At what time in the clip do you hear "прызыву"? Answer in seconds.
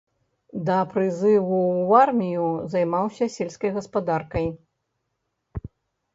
0.93-1.59